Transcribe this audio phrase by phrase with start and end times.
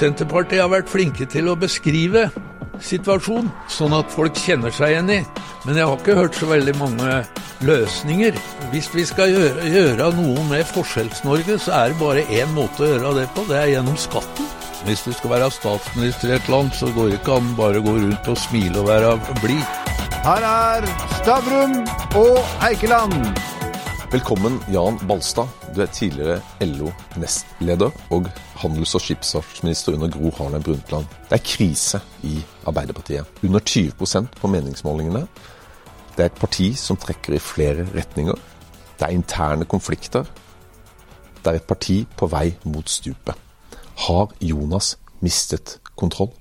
[0.00, 2.30] Senterpartiet har vært flinke til å beskrive
[2.80, 5.18] situasjonen, sånn at folk kjenner seg igjen i.
[5.66, 7.18] Men jeg har ikke hørt så veldig mange
[7.68, 8.38] løsninger.
[8.72, 12.90] Hvis vi skal gjøre, gjøre noe med Forskjells-Norge, så er det bare én måte å
[12.94, 14.48] gjøre det på, det er gjennom skatten.
[14.86, 17.88] Hvis du skal være statsminister i et land, så går det ikke an bare å
[17.90, 19.80] gå rundt og smile og være blid.
[20.24, 21.82] Her er Stavrum
[22.16, 23.49] og Eikeland.
[24.10, 25.46] Velkommen, Jan Balstad.
[25.70, 28.24] Du er tidligere LO-nestleder og
[28.58, 31.06] handels- og skipsfartsminister under Gro Harlem Brundtland.
[31.28, 33.24] Det er krise i Arbeiderpartiet.
[33.46, 35.22] Under 20% på meningsmålingene.
[36.16, 38.34] Det er et parti som trekker i flere retninger.
[38.98, 40.26] Det er interne konflikter.
[41.38, 43.38] Det er et parti på vei mot stupet.
[44.08, 46.34] Har Jonas mistet kontroll?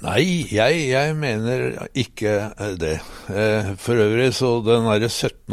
[0.00, 2.48] Nei, jeg, jeg, mener ikke
[2.80, 2.94] det.
[3.28, 5.52] Eh, for øvrig så den derre 17,5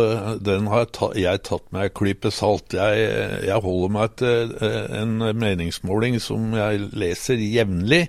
[0.00, 2.74] eh, den har jeg tatt med ei klype salt.
[2.74, 3.06] Jeg,
[3.46, 8.08] jeg, holder meg til eh, en meningsmåling som jeg leser jevnlig.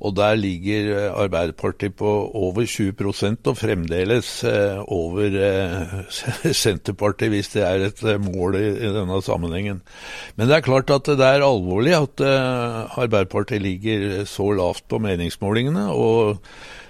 [0.00, 2.92] Og der ligger eh, Arbeiderpartiet på over 20
[3.46, 9.82] og fremdeles eh, over eh, Senterpartiet, hvis det er et mål i, denne sammenhengen.
[10.36, 12.20] Men det er klart at det er alvorlig at
[12.98, 15.90] Arbeiderpartiet ligger så lavt på meningsmålingene.
[15.92, 16.42] og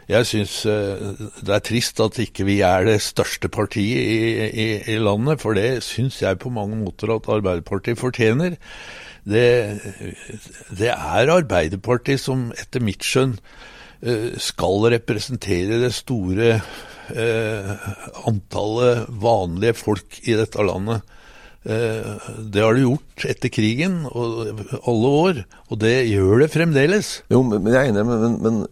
[0.06, 4.98] jeg syns det er trist at ikke vi er det største partiet i, i, i
[5.02, 8.54] landet, for det syns jeg på mange måter at Arbeiderpartiet fortjener
[9.26, 9.46] det,
[10.78, 13.34] det er Arbeiderpartiet som etter mitt skjønn
[14.06, 17.90] eh, skal representere det store eh,
[18.30, 21.02] antallet vanlige folk i dette landet.
[21.66, 27.12] Eh, det har det gjort etter krigen, og alle år, og det gjør det fremdeles.
[27.34, 28.62] Jo, men jeg er enig, men, men,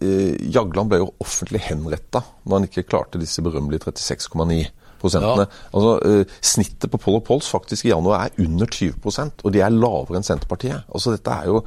[0.54, 4.62] Jagland ble jo offentlig henretta når han ikke klarte disse berømmelige 36,9
[5.04, 5.46] prosentene.
[5.46, 5.64] Ja.
[5.72, 9.62] Altså, uh, snittet på Poll og Pols faktisk i januar er under 20% og de
[9.64, 10.86] er lavere enn Senterpartiet.
[10.88, 11.64] Altså, dette er jo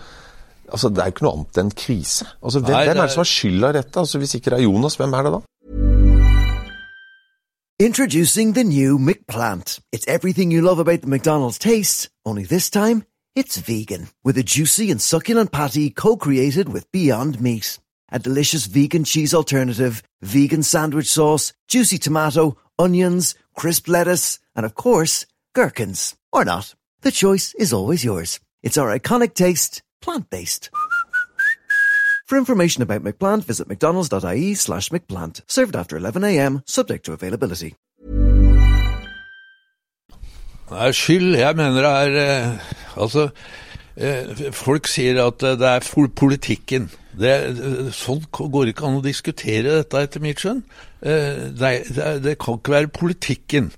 [0.72, 2.26] altså, Det er jo ikke noe annet enn krise.
[2.42, 4.00] Altså, hvem, Nei, hvem er det som har skylda i dette?
[4.00, 5.44] Altså, hvis ikke det er Jonas, hvem er det da?
[7.80, 9.80] Introducing the new McPlant.
[9.94, 13.04] It's everything you love about the McDonald's taste, only this time
[13.38, 14.08] it's vegan.
[14.24, 17.78] With a juicy and succulent patty co-created with Beyond Meat.
[18.12, 24.76] A delicious vegan cheese alternative, vegan sandwich sauce, juicy tomato, onions, crisp lettuce, and of
[24.76, 26.16] course, gherkins.
[26.32, 26.76] Or not.
[27.02, 28.40] The choice is always yours.
[28.64, 30.70] It's our iconic taste, plant-based.
[32.28, 35.42] For information about McPlant, visit mcdonalds.ie slash McPlant.
[35.48, 37.76] Served after 11am, subject to availability.
[40.72, 41.36] Er skyld.
[41.36, 42.60] Jeg mener det er eh,
[42.98, 43.30] Altså,
[43.98, 46.92] eh, folk sier at det er politikken.
[47.18, 47.34] Det,
[47.98, 50.62] sånn går ikke an å diskutere dette, etter mitt skjønn.
[51.02, 53.72] Eh, det, det, det kan ikke være politikken.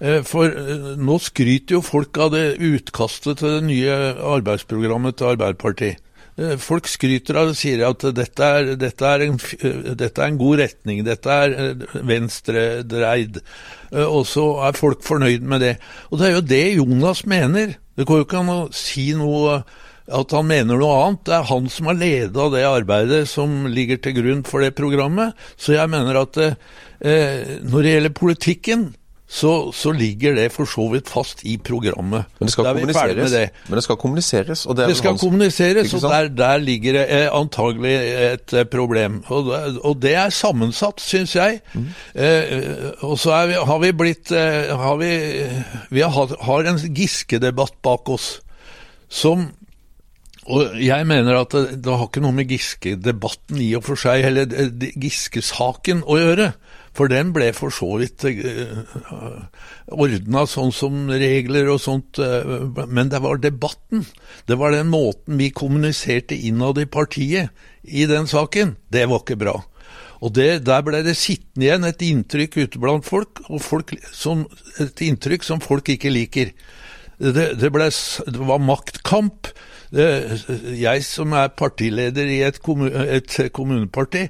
[0.00, 4.00] Eh, for eh, nå skryter jo folk av det utkastet til det nye
[4.36, 6.00] arbeidsprogrammet til Arbeiderpartiet.
[6.58, 9.36] Folk skryter av det og sier at dette er, dette, er en,
[9.94, 13.38] dette er, en, god retning, dette er venstredreid.
[14.00, 15.70] Og så er folk fornøyd med det.
[16.10, 17.76] Og det er jo det Jonas mener.
[17.94, 19.60] Det går jo ikke an å si noe
[20.12, 21.22] at han mener noe annet.
[21.28, 25.32] Det er han som har leda det arbeidet som ligger til grunn for det programmet.
[25.56, 28.84] Så jeg mener at eh, når det gjelder politikken,
[29.34, 32.28] så, så, ligger det for så vidt fast i programmet.
[32.38, 33.32] Men det skal kommuniseres.
[33.32, 33.48] Det.
[33.68, 34.66] Men det skal kommuniseres.
[34.66, 35.24] Og det, det skal hans...
[35.24, 37.94] kommuniseres, og der, der, ligger det eh, antagelig
[38.28, 39.22] et eh, problem.
[39.32, 39.50] Og,
[39.80, 41.60] og, det er sammensatt, syns jeg.
[41.72, 41.88] Mm.
[42.14, 42.68] Eh,
[43.00, 45.10] og så vi, har vi blitt eh, har vi,
[45.90, 48.36] vi har, har en Giske-debatt bak oss
[49.08, 49.48] som
[50.44, 54.26] og jeg mener at det, det har ikke noe med Giske-debatten i og for seg,
[54.28, 54.50] eller
[55.00, 56.50] Giske-saken å gjøre.
[56.94, 59.48] For den ble for så vidt uh,
[59.90, 64.04] ordna sånn som regler og sånt, uh, men det var debatten.
[64.46, 67.50] Det var den måten vi kommuniserte innad i partiet
[67.82, 68.76] i den saken.
[68.92, 69.58] Det var ikke bra.
[70.24, 74.46] Og det, Der ble det sittende igjen et inntrykk ute blant folk, folk som,
[74.80, 76.54] et inntrykk som folk ikke liker.
[77.18, 79.50] Det, det, ble, det var maktkamp.
[79.94, 84.24] Jeg som er partileder i et, et, kommuneparti,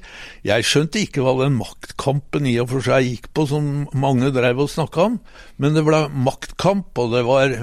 [0.44, 4.60] jeg skjønte ikke hva den maktkampen i og for seg gikk på, som mange drev
[4.64, 5.18] og snakka om.
[5.56, 7.54] Men det ble maktkamp, og det var,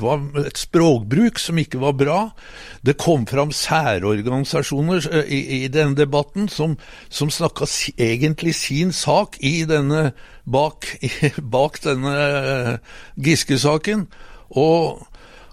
[0.00, 2.18] var, et språkbruk som ikke var bra.
[2.84, 6.76] Det kom fram særorganisasjoner i, i denne debatten som,
[7.08, 10.10] som snakka egentlig sin sak i denne,
[10.44, 10.90] bak,
[11.54, 12.76] bak denne
[13.16, 14.04] Giske-saken.
[14.52, 15.06] Og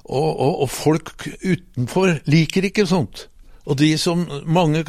[0.09, 3.27] og, og, og, folk utenfor liker ikke sånt.
[3.69, 4.81] Og de som mange,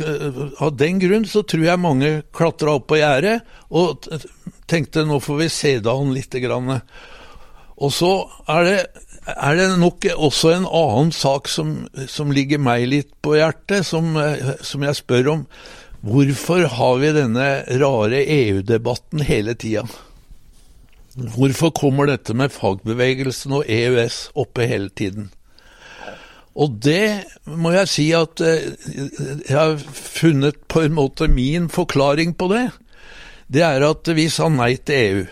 [0.62, 3.43] Av den grunn så tror jeg mange klatra opp på gjerdet
[3.76, 4.08] og
[4.70, 6.78] tenkte nå får vi se det an lite grann.
[7.76, 8.14] Og så
[8.49, 8.81] er det
[9.31, 11.75] er det nok også en annen sak som,
[12.08, 14.16] som ligger meg litt på hjertet, som,
[14.64, 15.43] som, jeg spør om.
[16.00, 17.49] Hvorfor har vi denne
[17.82, 19.84] rare EU-debatten hele tida?
[21.16, 25.30] Hvorfor kommer dette med fagbevegelsen og EØS oppe hele tiden?
[26.54, 28.70] Og det må jeg si at eh,
[29.48, 32.68] jeg har funnet på en måte min forklaring på det.
[33.50, 35.24] Det er at vi sa nei til EU.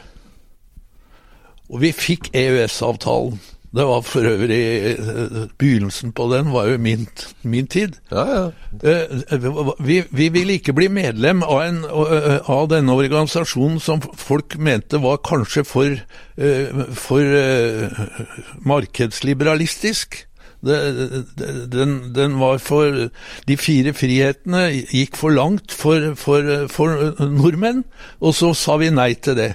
[1.69, 3.39] Og vi fikk EØS-avtalen.
[3.69, 4.61] Det var for øvrig
[4.91, 7.09] eh, Begynnelsen på den var jo min,
[7.43, 7.99] min tid.
[8.11, 8.45] Ja, ja.
[8.83, 15.03] Eh, vi, vi ville ikke bli medlem av, en, av, denne organisasjonen som folk mente
[15.03, 16.01] var kanskje for,
[16.97, 17.37] for
[18.65, 20.25] markedsliberalistisk.
[20.65, 23.11] Den, den, var for
[23.47, 27.85] De fire frihetene gikk for langt for, for, for, nordmenn,
[28.19, 29.53] og så sa vi nei til det.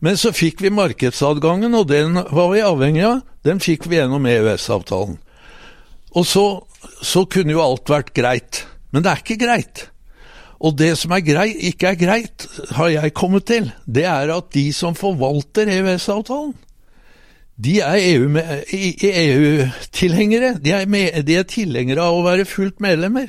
[0.00, 3.20] Men så fikk vi markedsadgangen, og den var vi avhengig av.
[3.46, 5.16] Den fikk vi gjennom EØS-avtalen.
[6.12, 6.44] Og så,
[7.02, 8.66] så kunne jo alt vært greit.
[8.92, 9.88] Men det er ikke greit.
[10.62, 12.46] Og det som er greit, ikke er greit,
[12.76, 16.54] har jeg kommet til, det er at de som forvalter EØS-avtalen,
[17.62, 20.50] de er EU-tilhengere.
[20.56, 20.70] EU de,
[21.26, 23.28] de, er tilhengere av å være fullt medlemmer.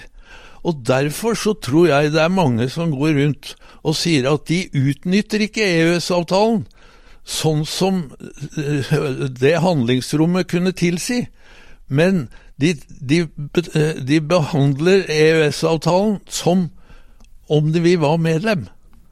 [0.63, 4.69] Og Derfor så tror jeg det er mange som går rundt og sier at de
[4.71, 6.63] utnytter ikke EØS-avtalen
[7.23, 8.05] sånn som
[8.59, 8.93] eh,
[9.31, 11.23] det handlingsrommet kunne tilsi.
[11.87, 12.27] Men
[12.61, 13.25] de, de,
[14.07, 16.69] de behandler EØS-avtalen som
[17.51, 18.67] om de vil være medlem.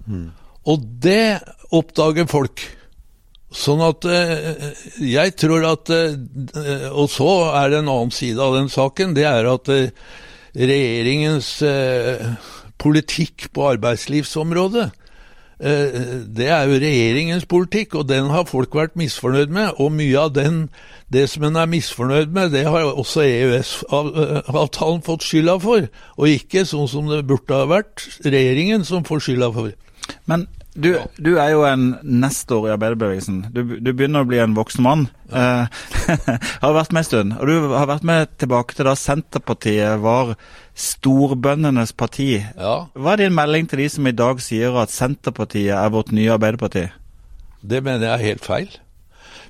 [0.07, 0.29] Mm.
[0.69, 1.41] Og det
[1.73, 2.63] oppdager folk.
[3.51, 4.69] Sånn at eh,
[5.03, 7.27] jeg tror at eh, Og så
[7.59, 9.15] er det en annen side av den saken.
[9.17, 9.91] Det er at eh,
[10.55, 11.49] regjeringens
[12.81, 14.89] politikk på arbeidslivsområdet
[15.61, 19.75] det er jo regjeringens politikk, og den har folk vært misfornøyd med.
[19.77, 20.63] Og mye av den,
[21.13, 25.85] det som en er misfornøyd med, det har også EØS-avtalen fått skylda for.
[26.17, 29.77] Og ikke sånn som det burde ha vært, regjeringen som får skylda for.
[30.29, 33.41] Men du, du, er jo en nestor i arbeiderbevegelsen.
[33.51, 35.07] Du, du begynner å bli en voksen mann.
[35.27, 35.67] Ja.
[35.67, 36.11] Uh,
[36.63, 37.33] har vært med en stund.
[37.39, 40.37] Og du har vært med tilbake til da Senterpartiet var
[40.79, 42.37] storbøndenes parti.
[42.55, 42.77] Ja.
[42.95, 46.31] Hva er din melding til de som i dag sier at Senterpartiet er vårt nye
[46.37, 46.87] Arbeiderparti?
[47.61, 48.71] Det mener jeg er helt feil.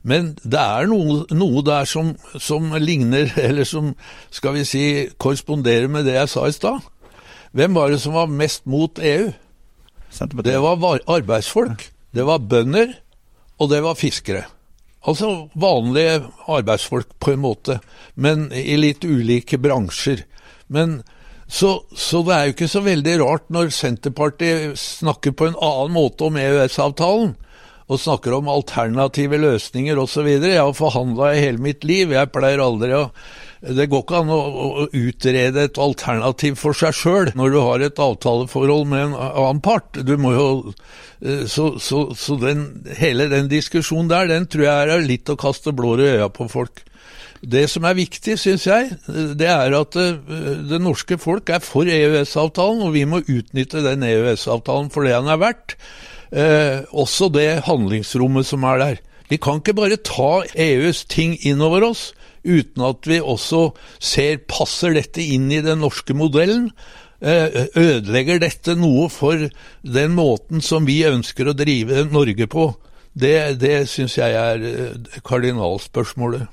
[0.01, 3.93] Men det er noe, noe der som, som, ligner, eller som
[4.33, 4.85] skal vi si
[5.21, 6.81] korresponderer med det jeg sa i stad.
[7.53, 9.29] Hvem var det som var mest mot EU?
[10.11, 12.97] Det var arbeidsfolk, det var bønder,
[13.61, 14.43] og det var fiskere.
[15.07, 16.19] Altså vanlige
[16.51, 17.79] arbeidsfolk, på en måte,
[18.13, 20.25] men i litt ulike bransjer.
[20.67, 21.01] Men
[21.51, 25.95] så, så, det er jo ikke så veldig rart når Senterpartiet snakker på en annen
[25.95, 27.33] måte om EØS-avtalen,
[27.91, 30.29] og snakker om alternative løsninger osv.
[30.31, 33.09] Jeg har forhandla i hele mitt liv, jeg pleier aldri å
[33.61, 37.99] det går ikke an å, utrede et alternativ for seg sjøl når du har et
[38.01, 39.99] avtaleforhold med en annen part.
[40.01, 40.45] Du må jo,
[41.21, 42.63] eh, så, så, så den,
[42.97, 46.49] hele den diskusjonen der, den tror jeg er litt å kaste blår i øya på
[46.49, 46.81] folk.
[47.41, 48.95] Det som er viktig, syns jeg,
[49.37, 50.17] det er at eh,
[50.71, 55.29] det norske folk er for EØS-avtalen, og vi må utnytte den EØS-avtalen for det den
[55.29, 55.77] er verdt.
[56.33, 59.05] Eh, også det handlingsrommet som er der.
[59.29, 62.09] Vi kan ikke bare ta EUs ting innover oss
[62.43, 66.69] uten at vi også ser passer dette inn i den norske modellen.
[67.21, 69.49] Eh, ødelegger dette noe for
[69.85, 72.71] den måten som vi ønsker å drive Norge på?
[73.13, 76.47] Det, det syns jeg er eh, kardinalspørsmålet.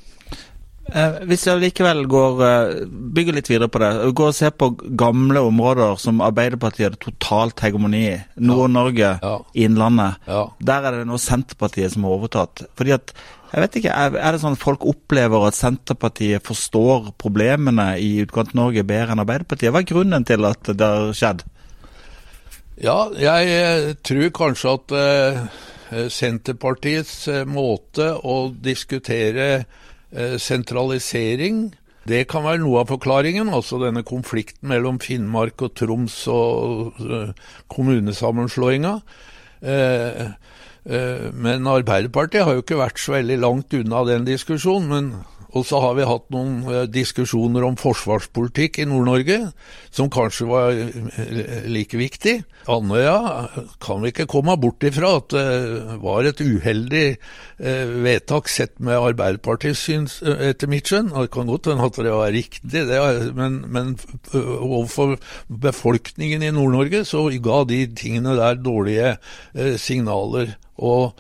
[0.89, 4.71] Eh, hvis jeg likevel går, eh, bygger litt videre på det, går og ser på
[4.97, 9.35] gamle områder som Arbeiderpartiet hadde totalt hegemoni i, Nord-Norge, ja.
[9.53, 10.47] Innlandet, ja.
[10.59, 12.65] der er det nå Senterpartiet som har overtatt.
[12.75, 13.13] Fordi at
[13.53, 18.85] jeg vet ikke, Er det sånn at folk opplever at Senterpartiet forstår problemene i Utkant-Norge
[18.85, 19.73] bedre enn Arbeiderpartiet?
[19.73, 21.45] Hva er grunnen til at det har skjedd?
[22.81, 29.67] Ja, jeg eh, tror kanskje at uh, Senterpartiets måte å diskutere
[30.41, 31.75] sentralisering
[32.09, 36.97] det kan være noe av forklaringen, altså denne konflikten mellom Finnmark og Troms og
[37.69, 38.95] kommunesammenslåinga.
[39.61, 40.31] Eh,
[40.89, 44.89] Eh, men Arbeiderpartiet har jo ikke vært så veldig langt unna den diskusjonen.
[44.89, 45.11] men
[45.57, 49.39] og så har vi hatt noen eh, diskusjoner om forsvarspolitikk i Nord-Norge,
[49.95, 52.35] som kanskje var eh, like viktig.
[52.69, 53.47] Andøya
[53.81, 57.07] kan vi ikke komme bort ifra at det var et uheldig
[57.59, 61.09] vedtak sett med Arbeiderpartiets syn, etter mitt skjønn.
[61.15, 63.01] Det kan godt hende at det var riktig, det,
[63.35, 63.97] men, men
[64.37, 65.17] overfor
[65.49, 69.17] befolkningen i Nord-Norge så ga de tingene der dårlige
[69.81, 70.59] signaler.
[70.77, 71.17] Og,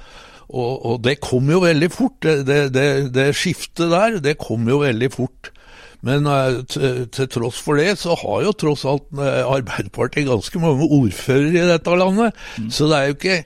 [0.48, 2.18] og, og det kom jo veldig fort.
[2.24, 5.52] Det, det, det, det skiftet der, det kom jo veldig fort.
[6.06, 10.86] Men uh, til tross for det, så har jo tross alt uh, Arbeiderpartiet ganske mange
[10.86, 12.38] ordførere i dette landet.
[12.58, 12.70] Mm.
[12.70, 13.42] Så det er jo ikke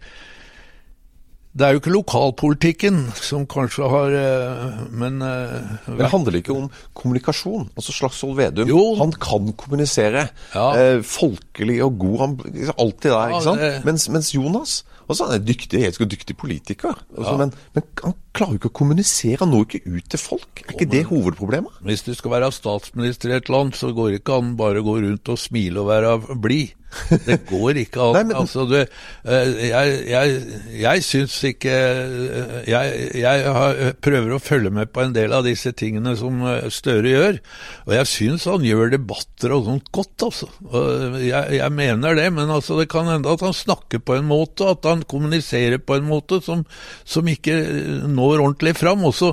[1.52, 6.70] det er jo ikke lokalpolitikken som kanskje har uh, Men Men det handler ikke om
[6.96, 7.66] kommunikasjon?
[7.76, 8.94] Altså Slagsvold Vedum, jo.
[9.00, 10.28] han kan kommunisere.
[10.54, 11.00] Ja.
[11.00, 12.38] folkelig og god, han
[12.78, 13.60] alltid der, ikke sant?
[13.60, 13.84] Det...
[13.84, 14.82] Mens, mens Jonas
[15.12, 17.38] Altså, han er dyktig, helt dyktig politiker, også, ja.
[17.40, 19.40] men, men, han klarer jo ikke å kommunisere.
[19.42, 20.62] Han når ikke ut til folk.
[20.64, 21.80] Er ikke det hovedproblemet?
[21.84, 24.86] Hvis du skal være statsminister i et land, så går det ikke an bare å
[24.86, 26.72] gå rundt og smile og være blid.
[27.26, 28.16] Det går ikke an.
[28.16, 28.36] Nei, men...
[28.42, 34.72] altså, du, eh, jeg, jeg, jeg syns ikke eh, jeg, jeg har, prøver å følge
[34.74, 37.38] med på en del av disse tingene som eh, Støre gjør,
[37.86, 40.48] og jeg syns han gjør debatter og sånt godt, altså.
[41.22, 44.68] Jeg, jeg, mener det, men altså, det kan hende at han snakker på en måte,
[44.72, 46.64] at han kommuniserer på en måte som,
[47.04, 47.56] som ikke
[48.08, 49.04] når ordentlig fram.
[49.08, 49.32] Og så,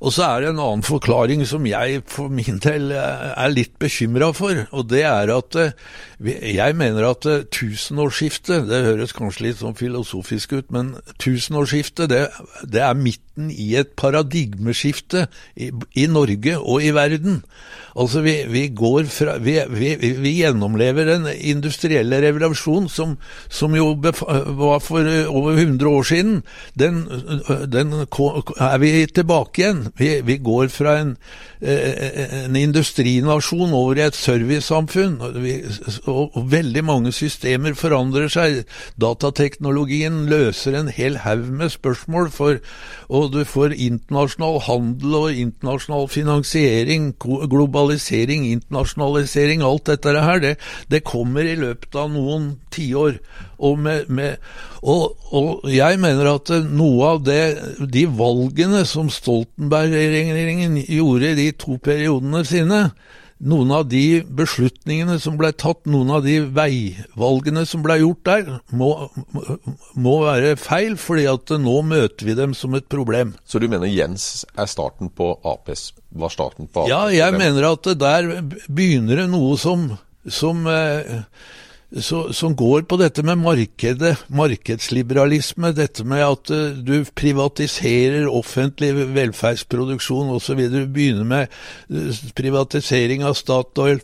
[0.00, 4.30] og så er det en annen forklaring som jeg for min del er litt bekymra
[4.36, 5.58] for, og det er at
[6.20, 12.10] jeg mener mener at uh, tusenårsskiftet, det høres kanskje litt sånn filosofisk ut, men tusenårsskiftet
[12.12, 12.24] det,
[12.66, 12.98] det er
[13.36, 17.42] midten i et paradigmeskifte i, i Norge og i verden.
[17.96, 23.16] Altså, vi, vi går fra vi, vi, vi, gjennomlever en industrielle revolusjon som,
[23.48, 26.42] som jo var for over 100 år siden.
[26.78, 27.04] Den,
[27.72, 29.88] den er vi tilbake igjen.
[29.98, 31.16] Vi, går fra en,
[31.60, 35.18] eh, en industrinasjon over i et servicesamfunn.
[36.06, 38.62] Og, og veldig mange systemer forandrer seg.
[39.02, 42.62] Datateknologien løser en hel haug med spørsmål, for,
[43.10, 50.54] og du får internasjonal handel og internasjonal finansiering, globalisering internasjonalisering, alt dette her, det,
[50.90, 53.20] det kommer i løpet av noen tiår.
[53.60, 53.86] Og,
[54.80, 55.02] og,
[55.36, 57.42] og, jeg mener at noe av det,
[57.92, 62.86] de valgene som Stoltenberg-regjeringen gjorde i de to periodene sine,
[63.40, 68.50] noen av de beslutningene som ble tatt, noen av de veivalgene som ble gjort der,
[68.76, 68.90] må,
[69.96, 73.34] må være feil, fordi at nå møter vi dem som et problem.
[73.48, 75.90] Så du mener Jens er starten på Aps?
[76.10, 76.92] Var starten på Aps?
[76.92, 78.30] Ja, jeg mener at der
[78.68, 79.88] begynner det noe som,
[80.28, 81.24] som eh,
[81.98, 88.92] så, som går på dette med markedet, markedsliberalisme, dette med at uh, du privatiserer offentlig
[89.16, 90.62] velferdsproduksjon osv.
[90.70, 91.56] Du begynner med
[91.90, 93.98] uh, privatisering av Statoil,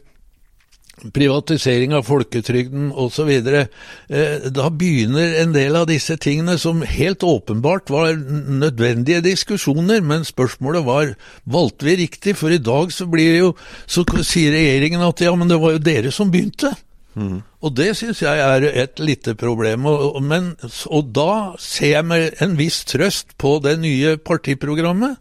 [1.15, 3.31] privatisering av folketrygden osv.
[3.47, 10.27] Uh, da begynner en del av disse tingene som helt åpenbart var nødvendige diskusjoner, men
[10.27, 11.15] spørsmålet var
[11.45, 13.55] valgte vi riktig, for i dag så blir det jo,
[13.87, 16.75] så sier regjeringen at ja, men det var jo dere som begynte.
[17.17, 17.41] Mm.
[17.65, 19.89] Og det syns jeg er et lite problem.
[19.89, 20.53] Og, men,
[20.93, 25.17] og da ser jeg med en viss trøst på det nye partiprogrammet,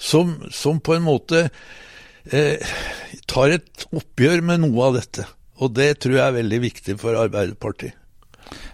[0.00, 1.46] som, som på en måte
[2.28, 2.74] eh,
[3.28, 5.26] tar et oppgjør med noe av dette.
[5.60, 7.96] Og det tror jeg er veldig viktig for Arbeiderpartiet.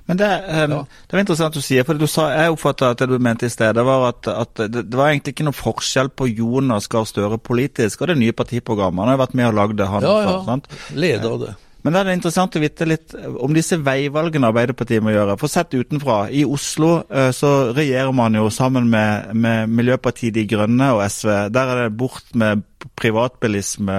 [0.06, 0.78] Men det, um, ja.
[0.87, 3.52] det var interessant du sier, for du sa, jeg oppfatta at det du mente i
[3.52, 7.40] stedet, var at, at det, det, var egentlig ikke noe forskjell på Jonas Gahr Støre
[7.42, 9.02] politisk og det nye partiprogrammet.
[9.02, 10.16] Han har vært med og lagd det, han ja.
[10.46, 10.58] Ja,
[10.94, 11.52] Leda det.
[11.87, 15.37] Men da er det interessant å vite litt om disse veivalgene Arbeiderpartiet må gjøre.
[15.38, 20.43] For sett utenfra, i Oslo eh, så regjerer man jo sammen med, med Miljøpartiet De
[20.50, 21.31] Grønne og SV.
[21.55, 22.64] Der er det bort med
[22.99, 23.99] privatbilisme,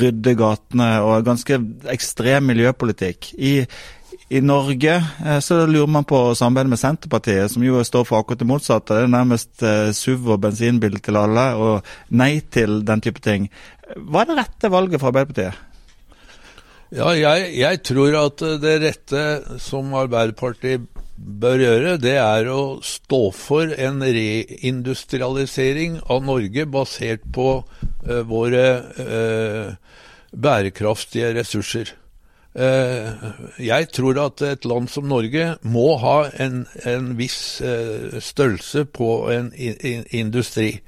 [0.00, 1.60] rydde gatene og ganske
[1.94, 3.30] ekstrem miljøpolitikk.
[3.38, 3.52] I,
[4.34, 8.24] i Norge eh, så lurer man på å samarbeide med Senterpartiet, som jo står for
[8.24, 8.98] akkurat det motsatte.
[8.98, 13.46] Det er nærmest eh, SUV og bensinbil til alle, og nei til den type ting.
[13.94, 15.67] Hva er det rette valget for Arbeiderpartiet?
[16.88, 19.22] Ja, jeg, jeg, tror at det rette
[19.60, 20.86] som Arbeiderpartiet
[21.18, 28.64] bør gjøre, det er å stå for en reindustrialisering av Norge basert på uh, våre
[29.04, 29.76] uh,
[30.32, 31.92] bærekraftige ressurser.
[32.58, 37.60] Jeg tror at et land som Norge må ha en, en viss
[38.24, 40.80] størrelse på en industri.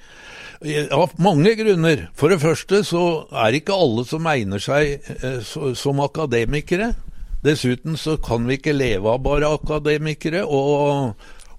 [0.60, 2.10] Av mange grunner.
[2.12, 6.92] For det første så er ikke alle som egner seg eh, som akademikere.
[7.40, 11.14] Dessuten så kan vi ikke leve av bare akademikere og,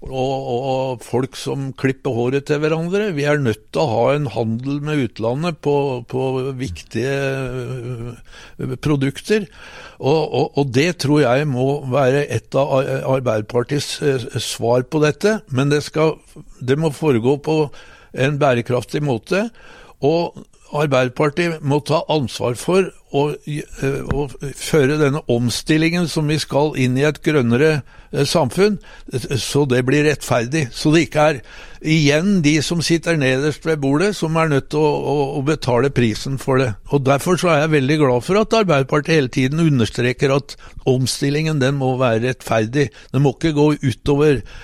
[0.06, 3.08] og, og, folk som klipper håret til hverandre.
[3.16, 5.74] Vi er nødt til å ha en handel med utlandet på,
[6.06, 6.26] på
[6.60, 9.48] viktige eh, produkter.
[9.98, 12.70] Og, og, det tror jeg må være et av
[13.16, 15.40] Arbeiderpartiets eh, svar på dette.
[15.50, 16.20] Men det, skal,
[16.62, 17.64] det må foregå på
[18.12, 19.48] en bærekraftig måte.
[20.02, 20.40] Og
[20.72, 24.22] Arbeiderpartiet må ta ansvar for å, å,
[24.56, 27.82] føre denne omstillingen som vi skal inn i et grønnere
[28.28, 28.78] samfunn,
[29.40, 30.64] så det blir rettferdig.
[30.72, 31.42] Så det ikke er
[31.84, 35.92] igjen de som sitter nederst ved bordet, som er nødt til å, å, å betale
[35.92, 36.72] prisen for det.
[36.88, 40.56] Og Derfor så er jeg veldig glad for at Arbeiderpartiet hele tiden understreker at
[40.88, 42.88] omstillingen den må være rettferdig.
[43.12, 44.60] Den må ikke gå utover Eh,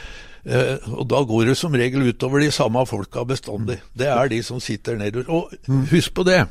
[0.47, 3.80] og da går det som regel utover de samme folka bestandig.
[3.99, 5.28] Det er de som sitter nedover.
[5.28, 6.45] Og husk på det.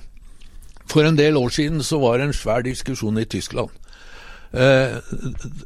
[0.88, 3.70] For en del år siden så var det en svær diskusjon i Tyskland.
[4.54, 4.98] Eh,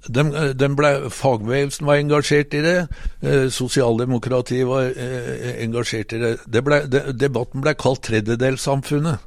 [0.10, 2.78] den, den ble, fagbevegelsen var engasjert i det,
[3.22, 6.32] eh, sosialdemokratiet var eh, engasjert i det.
[6.50, 9.22] det ble, de, debatten ble kalt tredjedelssamfunnet.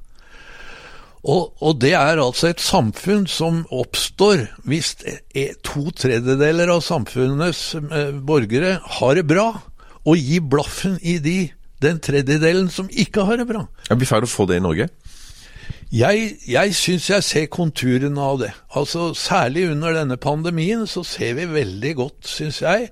[1.25, 4.93] Og, og, det er altså et samfunn som oppstår hvis
[5.65, 9.47] to tredjedeler av samfunnets eh, borgere har det bra,
[10.05, 11.39] og gi blaffen i de,
[11.81, 13.65] den tredjedelen som ikke har det bra.
[13.89, 14.91] Det blir ferdig å få det i Norge?
[15.95, 18.51] Jeg, jeg syns jeg ser konturene av det.
[18.77, 22.91] Altså Særlig under denne pandemien så ser vi veldig godt, syns jeg,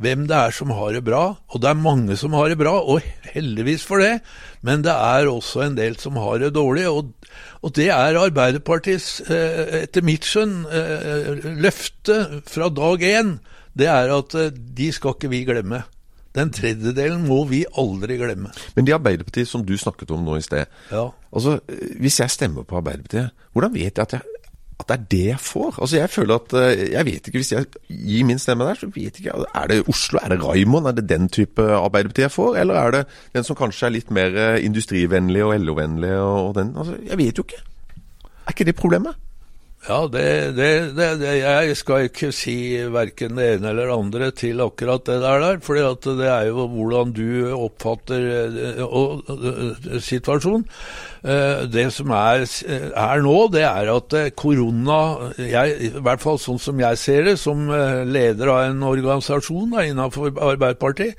[0.00, 1.22] hvem det er som har det bra.
[1.52, 3.04] Og det er mange som har det bra, og
[3.34, 4.20] heldigvis for det.
[4.66, 6.88] Men det er også en del som har det dårlig.
[6.88, 7.12] Og,
[7.60, 13.38] og det er Arbeiderpartiets, eh, etter mitt skjønn, eh, løfte fra dag én.
[13.76, 15.84] Det er at eh, de skal ikke vi glemme.
[16.36, 18.52] Den tredjedelen må vi aldri glemme.
[18.76, 20.70] Men de Arbeiderpartiet som du snakket om nå i sted.
[20.92, 21.08] Ja.
[21.34, 21.58] altså
[21.98, 24.29] Hvis jeg stemmer på Arbeiderpartiet, hvordan vet jeg at jeg
[24.80, 25.78] at det er det jeg får.
[25.80, 28.90] Altså Jeg føler at eh, Jeg vet ikke, hvis jeg gir min stemme der, så
[28.94, 30.20] vet ikke jeg Er det Oslo?
[30.22, 30.86] Er det Raimond?
[30.86, 32.56] Er det den type Arbeiderparti jeg får?
[32.56, 36.76] Eller er det den som kanskje er litt mer eh, industrivennlig og LO-vennlig og den?
[36.76, 37.64] Altså, Jeg vet jo ikke.
[38.46, 39.18] Er ikke det problemet?
[39.88, 40.24] Ja, det,
[40.58, 42.54] det, det, jeg skal ikke si
[42.92, 46.66] verken det ene eller det andre til akkurat det der, der for det er jo
[46.68, 48.26] hvordan du oppfatter
[48.84, 50.66] og, og, og, situasjonen.
[51.20, 52.46] Eh, det som er,
[52.96, 55.00] er, nå, det er at korona,
[55.36, 57.66] jeg, i hvert fall sånn som jeg ser det, som
[58.08, 61.18] leder av en organisasjon innenfor Arbeiderpartiet,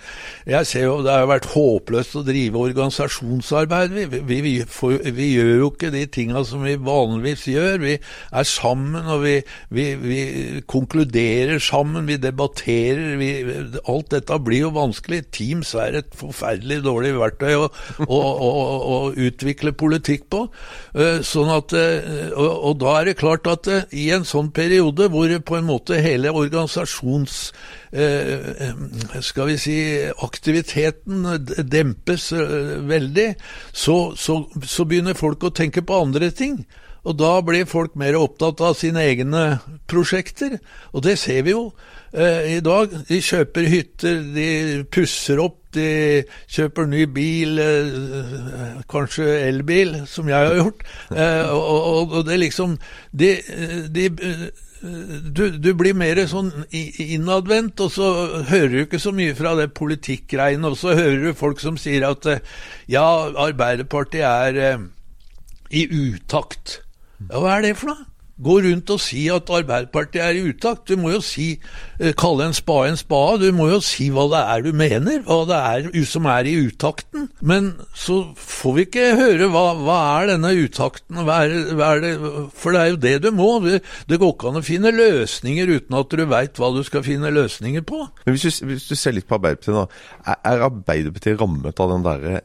[0.49, 3.93] jeg ser jo det har vært håpløst å drive organisasjonsarbeid.
[3.93, 7.77] Vi, vi, vi, for, vi gjør jo ikke de tinga som vi vanligvis gjør.
[7.85, 9.37] Vi er sammen, og vi,
[9.69, 10.19] vi,
[10.65, 13.21] konkluderer sammen, vi debatterer.
[13.85, 15.23] Alt dette blir jo vanskelig.
[15.35, 17.69] Teams er et forferdelig dårlig verktøy å,
[18.07, 20.45] å, å, å utvikle politikk på.
[20.95, 25.09] Eh, sånn at, eh, og, da er det klart at eh, i en sånn periode
[25.11, 27.51] hvor på en måte hele organisasjons
[27.91, 29.73] skal vi si,
[30.23, 31.25] aktiviteten
[31.67, 32.29] dempes
[32.87, 33.25] veldig,
[33.75, 36.61] så, så, så begynner folk å tenke på andre ting.
[37.01, 39.45] Og da blir folk mer opptatt av sine egne
[39.89, 40.59] prosjekter,
[40.93, 41.63] og det ser vi jo
[42.13, 42.93] eh, i dag.
[43.07, 44.49] De kjøper hytter, de
[44.93, 50.85] pusser opp, de kjøper ny bil, eh, kanskje elbil, som jeg har gjort.
[51.15, 52.77] Eh, og, og, og, det liksom
[53.11, 53.31] De,
[53.89, 54.09] de
[54.81, 58.07] du, du, blir mer sånn innadvendt, og så
[58.49, 60.69] hører du ikke så mye fra det politikkgreiene.
[60.69, 62.25] Og så hører du folk som sier at
[62.89, 64.87] ja, Arbeiderpartiet er eh,
[65.71, 66.81] i utakt.
[67.29, 68.07] Ja, hva er det for noe?
[68.41, 70.87] Gå rundt og si at Arbeiderpartiet er i utakt.
[70.89, 71.59] Du må jo si,
[71.99, 73.45] eh, kalle en spade en spade.
[73.45, 76.55] Du må jo si hva det er du mener, hva det er som er i
[76.65, 77.29] utakten.
[77.39, 82.01] Men så får vi ikke høre hva, hva er denne utakten, hva er, hva er
[82.01, 82.13] det,
[82.55, 83.51] for det er jo det du må.
[83.61, 87.05] Det, det går ikke an å finne løsninger uten at du veit hva du skal
[87.05, 88.07] finne løsninger på.
[88.25, 90.33] Men hvis du, hvis du ser litt på Arbeiderpartiet, da.
[90.49, 92.41] Er Arbeiderpartiet rammet av den derre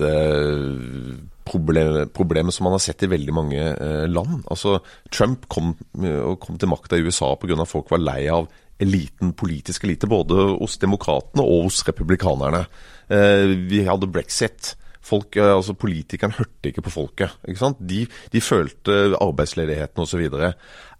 [0.00, 4.44] elite problemet problemet som man har sett i veldig mange eh, land.
[4.50, 7.64] Altså, Trump kom, eh, kom til makta i USA pga.
[7.66, 8.48] folk var lei av
[8.80, 12.66] eliten, politisk elite, både hos demokratene og hos republikanerne.
[13.08, 14.76] Eh, vi hadde brexit.
[15.02, 17.30] Folk, eh, altså Politikerne hørte ikke på folket.
[17.46, 17.78] ikke sant?
[17.80, 20.28] De, de følte arbeidsledigheten osv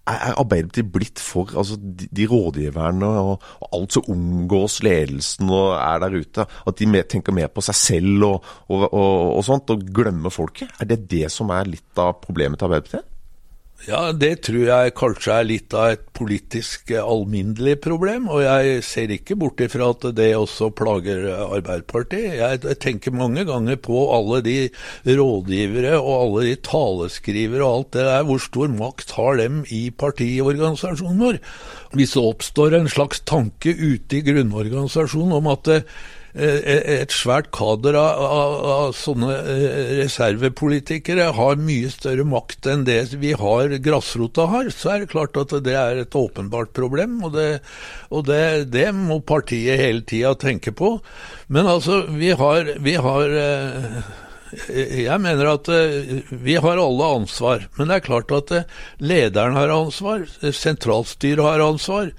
[0.08, 5.76] er Arbeiderpartiet blitt for altså, de, de rådgiverne og, og, alt som omgås ledelsen og
[5.76, 9.70] er der ute, at de mer, tenker mer på seg selv og, og, og, sånt,
[9.70, 10.72] og glemmer folket?
[10.80, 13.11] Er det det som er litt av problemet til Arbeiderpartiet?
[13.82, 18.28] Ja, det tror jeg kanskje er litt av et politisk eh, alminnelig problem.
[18.30, 22.36] Og jeg ser ikke bort ifra at det også plager Arbeiderpartiet.
[22.38, 24.56] Jeg tenker mange ganger på alle de
[25.08, 28.24] rådgivere og alle de taleskrivere og alt det der.
[28.30, 31.42] Hvor stor makt har dem i partiorganisasjonen vår?
[31.98, 35.86] Hvis det oppstår en slags tanke ute i grunnorganisasjonen om at Eh,
[36.32, 43.12] et svært kader av, av, av, sånne eh, reservepolitikere har mye større makt enn det
[43.20, 47.20] vi har grasrota har, så er det klart at det er et åpenbart problem.
[47.28, 47.60] Og det,
[48.08, 50.94] og det, det må partiet hele tida tenke på.
[51.52, 53.38] Men altså, vi har, vi har
[54.52, 55.68] jeg mener at
[56.28, 57.68] vi har alle ansvar.
[57.76, 58.52] Men det er klart at
[59.00, 62.12] lederen har ansvar, sentralstyret har ansvar.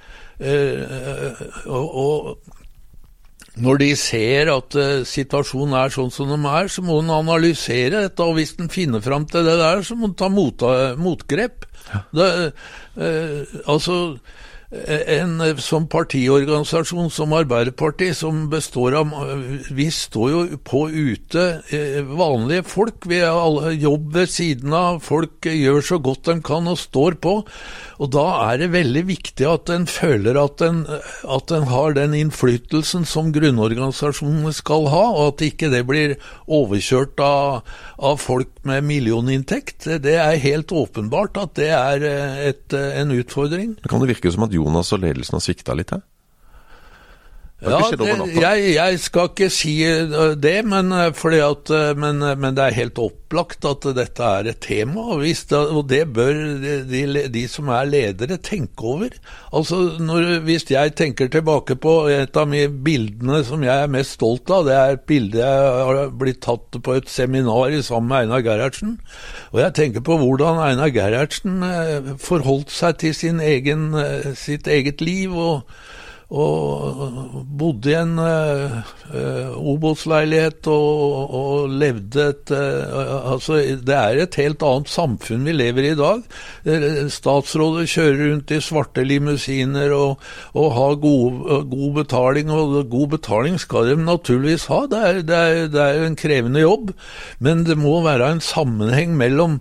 [1.69, 2.33] Og,
[3.61, 8.25] når de ser at situasjonen er sånn som den er, så må en analysere dette.
[8.25, 10.65] Og hvis en finner fram til det der, så må en ta mot,
[10.97, 11.67] motgrep.
[11.91, 12.01] Ja.
[12.17, 12.29] Det,
[13.69, 13.97] altså
[14.73, 19.11] en sånn partiorganisasjon som Arbeiderpartiet, som består av
[19.69, 23.05] Vi står jo på ute, eh, vanlige folk.
[23.05, 24.99] Vi har alle jobb ved siden av.
[25.03, 27.43] Folk gjør så godt de kan og står på.
[28.01, 32.13] Og da er det veldig viktig at en føler at en, at en har den
[32.17, 36.15] innflytelsen som grunnorganisasjonene skal ha, og at ikke det blir
[36.47, 37.61] overkjørt av,
[37.99, 39.87] av folk med millioninntekt.
[40.03, 43.77] Det er helt åpenbart at det er eh, et, en utfordring.
[43.87, 46.03] Kan det virke som at Jonas og ledelsen har svikta litt her?
[47.63, 51.11] Ja, det, jeg, jeg, skal ikke si eh, det, men, eh,
[51.45, 55.05] at, eh, men, men, det er helt opplagt at dette er et tema.
[55.15, 56.41] Og, det, og det bør
[56.89, 59.15] de, de, som er ledere tenke over.
[59.55, 64.17] Altså, når, Hvis jeg tenker tilbake på et av mine bildene som jeg er mest
[64.19, 68.25] stolt av, det er et bilde jeg har blitt tatt på et seminar sammen med
[68.25, 68.97] Einar Gerhardsen.
[69.55, 71.63] Og jeg tenker på hvordan Einar Gerhardsen
[72.19, 73.91] forholdt seg til egen,
[74.35, 75.31] sitt eget liv.
[75.31, 75.63] og
[76.33, 84.37] og bodde i en uh, Obos-leilighet og, og, levde et uh, Altså, det er et
[84.41, 86.23] helt annet samfunn vi lever i i dag.
[87.13, 90.21] Statsråder kjører rundt i svarte limousiner og,
[90.57, 94.83] og har god, god, betaling, og god betaling skal de naturligvis ha.
[94.89, 96.93] Det er, det, er, det er en krevende jobb,
[97.43, 99.59] men det må være en sammenheng mellom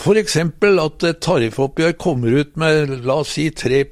[0.00, 0.36] F.eks.
[0.36, 3.82] at et tariffoppgjør kommer ut med la oss si 3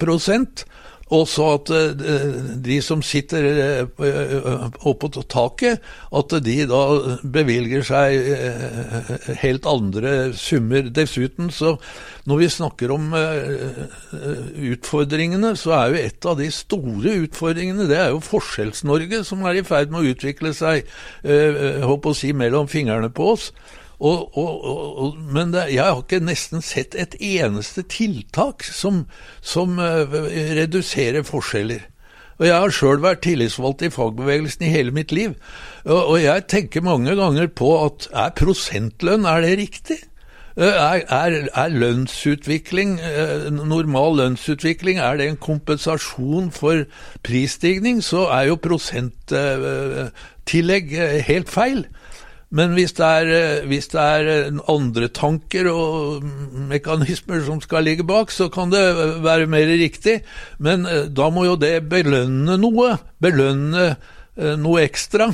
[1.15, 5.81] og så at eh, de som sitter eh, oppå taket,
[6.13, 6.83] at de da
[7.25, 10.91] bevilger seg eh, helt andre summer.
[10.93, 11.77] Dessuten, så
[12.29, 13.09] når vi snakker om
[14.69, 19.63] utfordringene, så er jo et av de store utfordringene det er jo Forskjells-Norge, som er
[19.63, 20.85] i ferd med å utvikle seg
[21.25, 23.49] håper å si, mellom fingrene på oss.
[23.99, 29.09] Og, og, og, men det, jeg har ikke nesten sett et eneste tiltak som,
[29.43, 30.07] som uh,
[30.59, 31.83] reduserer forskjeller.
[32.39, 35.35] Og Jeg har sjøl vært tillitsvalgt i fagbevegelsen i hele mitt liv.
[35.83, 39.99] Og, jeg tenker mange ganger på at er prosentlønn, er det riktig?
[40.59, 46.85] Eh, er, er, er, lønnsutvikling, eh, normal lønnsutvikling, er det en kompensasjon for
[47.27, 50.87] prisstigning, så er jo prosenttillegg
[51.27, 51.87] helt feil.
[52.49, 56.25] Men hvis det, er, eh, hvis det, er, eh, andre tanker og
[56.71, 58.85] mekanismer som skal ligge bak, så kan det
[59.25, 60.23] være mer riktig.
[60.59, 62.97] Men eh, da må jo det belønne noe.
[63.21, 63.91] Belønne
[64.39, 65.33] noe ekstra.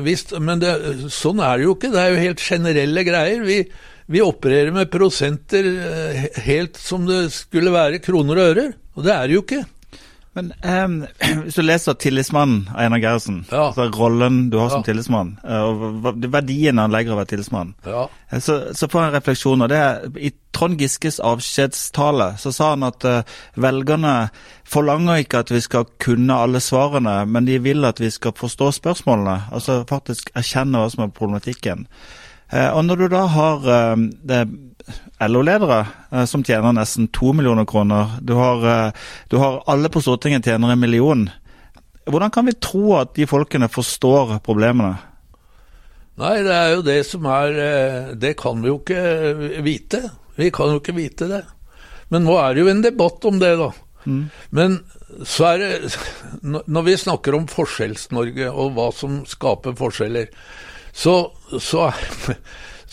[0.00, 0.70] Hvis, men det,
[1.12, 1.90] sånn er det jo ikke.
[1.92, 3.42] Det er jo helt generelle greier.
[3.44, 3.58] Vi,
[4.08, 5.68] vi opererer med prosenter
[6.46, 8.72] helt som det skulle være kroner og ører.
[8.96, 9.60] Og det er det jo ikke.
[10.34, 10.94] Men um,
[11.44, 13.68] hvis du leser 'Tillitsmannen' av Einar Gerhardsen, ja.
[13.68, 14.88] altså rollen du har som ja.
[14.88, 18.08] tillitsmann, eh, og verdien han legger av å være tillitsmann, ja.
[18.30, 19.62] Eh, så, så, får jeg en refleksjon.
[19.62, 24.14] og det er, I Trond Giskes avskjedstale så sa han at uh, velgerne
[24.66, 28.70] forlanger ikke at vi skal kunne alle svarene, men de vil at vi skal forstå
[28.78, 29.38] spørsmålene.
[29.54, 31.88] Altså faktisk erkjenne hva som er problematikken.
[32.54, 34.44] Uh, og når du da har uh,
[35.28, 38.16] LO-ledere eh, som tjener nesten to millioner kroner.
[38.20, 38.92] Du har, eh,
[39.28, 41.30] du har, alle på Stortinget tjener en million.
[42.04, 44.96] Hvordan kan vi tro at de folkene forstår problemene?
[46.20, 50.02] Nei, det er jo det som er eh, Det kan vi jo ikke vite.
[50.36, 51.42] Vi kan jo ikke vite det.
[52.12, 53.70] Men nå er det jo en debatt om det, da.
[54.04, 54.28] Mm.
[54.50, 54.76] Men
[55.24, 55.94] så er det
[56.74, 60.28] Når vi snakker om Forskjells-Norge og hva som skaper forskjeller,
[60.94, 61.18] så,
[61.60, 61.88] så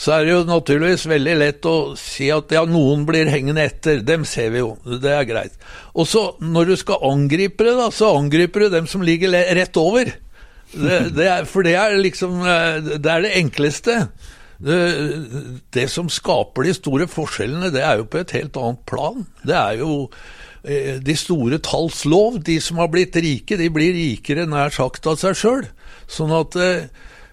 [0.02, 4.00] så er det jo naturligvis veldig lett å si at ja, noen blir hengende etter.
[4.06, 5.58] Dem ser vi jo, det er greit.
[5.94, 9.78] Og så når du skal angripe det, da, så angriper du dem som ligger rett
[9.78, 10.10] over.
[10.72, 13.98] Det, det er, for det er liksom eh, Det er det enkleste.
[14.62, 14.80] Det,
[15.76, 19.26] det, som skaper de store forskjellene, det er jo på et helt annet plan.
[19.46, 19.94] Det er jo
[20.64, 22.42] eh, de store talls lov.
[22.48, 25.66] De som har blitt rike, de blir rikere nær sagt av seg sjøl.
[26.10, 26.90] Sånn at eh,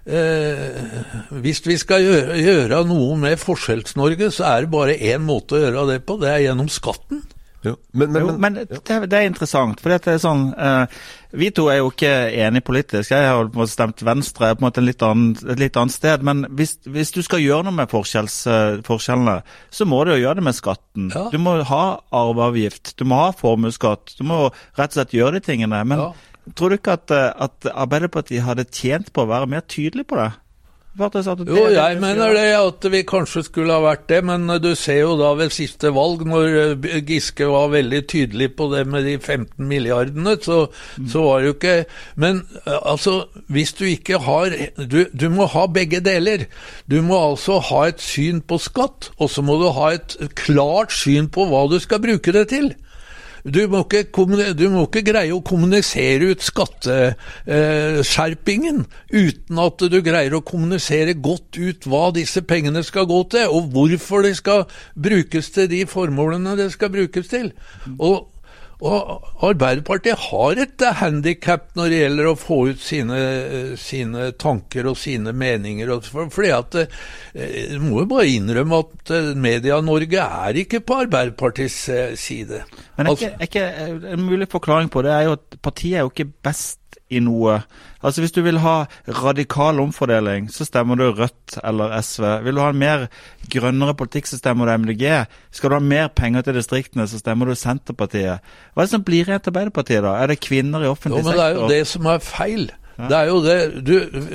[0.08, 1.08] Eh,
[1.44, 5.66] hvis vi skal gjøre, gjøre noe med Forskjells-Norge, så er det bare én måte å
[5.66, 7.26] gjøre det på, det er gjennom skatten.
[7.66, 9.80] Jo, men, men, jo, men det, det, er interessant.
[9.82, 11.00] for det er sånn, eh,
[11.34, 13.10] Vi to er jo ikke enige politisk.
[13.10, 16.22] Jeg har stemt Venstre på en måte litt annen, et litt annet sted.
[16.24, 19.36] Men hvis, hvis du skal gjøre noe med eh, forskjellene,
[19.74, 21.10] så må du jo gjøre det med skatten.
[21.12, 21.26] Ja.
[21.34, 21.82] Du må ha
[22.22, 24.14] arveavgift, du må ha formuesskatt.
[24.16, 24.46] Du må
[24.78, 25.82] rett og slett gjøre de tingene.
[25.84, 26.12] men ja.
[26.56, 30.20] Tror du ikke at, eh, at, Arbeiderpartiet hadde tjent på å være mer tydelig på
[30.20, 30.32] det?
[31.46, 35.12] Jo, jeg mener det at vi kanskje skulle ha vært det, men du ser jo
[35.20, 40.34] da ved siste valg, når Giske var veldig tydelig på det med de 15 milliardene,
[40.42, 40.64] så,
[40.96, 41.06] mm.
[41.12, 41.76] så var det jo ikke
[42.18, 43.14] Men altså,
[43.46, 46.48] hvis du ikke har du, du må ha begge deler.
[46.90, 50.90] Du må altså ha et syn på skatt, og så må du ha et klart
[50.96, 52.72] syn på hva du skal bruke det til.
[53.52, 54.04] Du må, ikke,
[54.56, 58.88] du må ikke, greie å kommunisere ut skatteskjerpingen eh,
[59.28, 63.62] uten at du greier å kommunisere godt ut hva disse pengene skal gå til, og
[63.74, 67.52] hvorfor de skal brukes til de formålene det skal brukes til.
[67.98, 68.28] Og
[68.78, 73.16] og Arbeiderpartiet har et handikap når det gjelder å få ut sine,
[73.80, 75.90] sine tanker og sine meninger.
[76.30, 81.88] fordi at eh, Du må jo bare innrømme at eh, Media-Norge er ikke på Arbeiderpartiets
[81.88, 82.62] eh, side.
[82.96, 86.06] Men er ikke, er ikke, En mulig forklaring på det er jo at partiet er
[86.06, 86.78] jo ikke best
[87.10, 87.60] i noe.
[88.04, 92.24] Altså Hvis du vil ha radikal omfordeling, så stemmer du Rødt eller SV.
[92.44, 93.06] Vil du ha en mer
[93.50, 95.06] grønnere politikk, så stemmer du MDG.
[95.50, 98.44] Skal du ha mer penger til distriktene, så stemmer du Senterpartiet.
[98.74, 100.16] Hva er det som blir igjen til Arbeiderpartiet, da?
[100.20, 101.32] Er det kvinner i offentlig sektor?
[101.32, 102.70] Jo, men Det er jo det som er feil.
[102.98, 103.58] Det er jo det.
[103.86, 103.92] Du,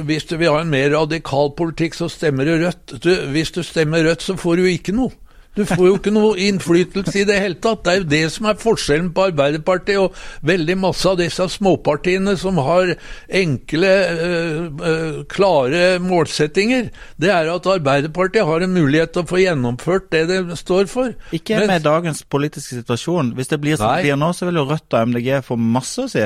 [0.07, 2.95] hvis du vil ha en mer radikal politikk, så stemmer du Rødt.
[3.03, 5.11] Du, hvis du stemmer Rødt, så får du ikke noe.
[5.53, 7.83] Du får jo ikke noe innflytelse i det hele tatt.
[7.85, 10.17] Det er jo det som er forskjellen på Arbeiderpartiet og
[10.49, 12.95] veldig masse av disse småpartiene som har
[13.41, 13.93] enkle,
[14.27, 16.89] øh, klare målsettinger.
[17.21, 21.13] Det er at Arbeiderpartiet har en mulighet til å få gjennomført det det står for.
[21.35, 23.35] Ikke Mens, med dagens politiske situasjon.
[23.37, 26.07] Hvis det blir som det blir nå, så vil jo Rødt og MDG få masse
[26.07, 26.25] å si.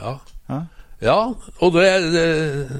[0.00, 0.16] Ja.
[0.48, 0.64] ja.
[1.02, 1.88] Ja, og det,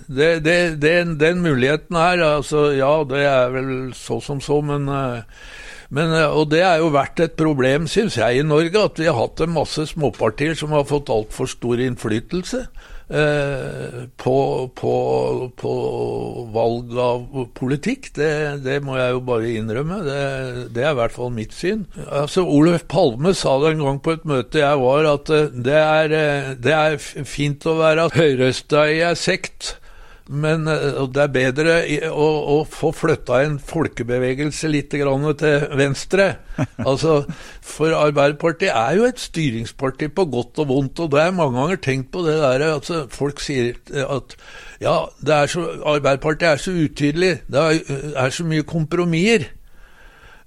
[0.06, 5.24] det, det, den muligheten her, altså ja, det er vel så som så, men uh,
[5.92, 9.10] men, eh, og det er jo vært et problem, syns jeg, i Norge, at vi
[9.10, 12.64] har hatt en masse småpartier som har fått altfor stor innflytelse.
[13.12, 14.36] Eh, på,
[14.74, 14.92] på,
[15.60, 15.72] på,
[16.54, 18.08] valg av politikk.
[18.16, 18.30] Det,
[18.64, 19.98] det, må jeg jo bare innrømme.
[20.06, 20.22] Det,
[20.72, 21.84] det, er i hvert fall mitt syn.
[22.06, 25.76] Altså, Oluf Palme sa det en gang på et møte jeg var, at eh, det
[25.76, 26.16] er,
[26.56, 26.96] det er
[27.28, 29.74] fint å være høyrøsta i ei sekt.
[30.30, 31.76] Men eh, det er bedre
[32.10, 35.08] å, å få flytta en folkebevegelse litt til
[35.78, 36.34] venstre.
[36.82, 37.22] Altså,
[37.64, 41.00] For Arbeiderpartiet er jo et styringsparti på godt og vondt.
[41.00, 44.36] Og det er mange ganger tenkt på det der altså, Folk sier at
[44.82, 44.96] ja,
[45.48, 47.32] så, Arbeiderpartiet er så utydelig.
[47.50, 49.48] Det er, er så mye kompromisser.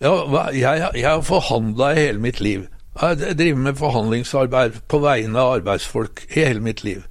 [0.04, 0.14] Ja,
[0.52, 2.68] jeg, jeg har forhandla i hele mitt liv.
[3.02, 7.04] Jeg driver med forhandlingsarbeid på vegne av arbeidsfolk i hele mitt liv.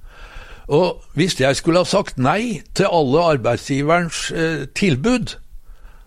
[0.67, 5.35] Og hvis jeg skulle ha sagt nei til alle arbeidsgiverens eh, tilbud,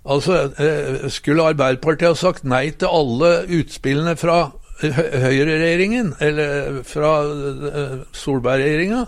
[0.09, 4.51] altså eh, skulle Arbeiderpartiet ha sagt nei til alle utspillene fra
[4.83, 9.05] høyreregjeringen, eller fra eh, Solberg-regjeringa,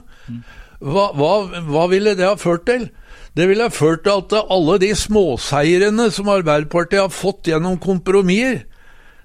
[0.80, 1.34] hva, hva,
[1.66, 2.88] hva ville det ha ført til?
[3.36, 8.64] Det ville ha ført til at alle de småseirene som Arbeiderpartiet har fått gjennom kompromisser,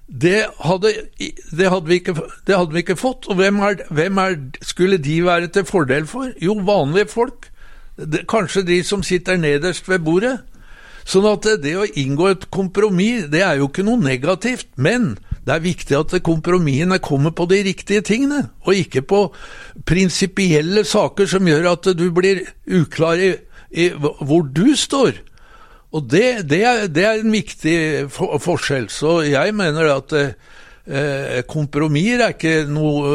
[0.06, 0.92] det hadde,
[1.50, 2.14] det, hadde ikke,
[2.46, 3.26] det hadde, vi ikke, fått.
[3.28, 6.30] Og hvem, er, hvem er, skulle de være til fordel for?
[6.42, 7.50] Jo, vanlige folk.
[7.96, 10.36] Det, kanskje de som sitter nederst ved bordet.
[11.06, 14.68] Sånn at det, å inngå et kompromiss, det er jo ikke noe negativt.
[14.78, 15.16] Men
[15.46, 19.20] det er viktig at kompromissene kommer på de riktige tingene, og ikke på
[19.86, 23.32] prinsipielle saker som gjør at du blir uklar i,
[23.70, 25.22] i hvor du står.
[25.94, 27.78] Og det, det, er, det, er, en viktig
[28.12, 28.88] for, forskjell.
[28.92, 33.14] Så jeg mener at eh, kompromisser er ikke noe,